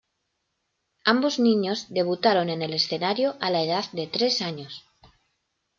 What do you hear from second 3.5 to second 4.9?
la edad de tres años.